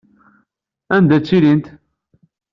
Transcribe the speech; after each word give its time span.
Anda 0.95 1.17
ttilint? 1.19 1.65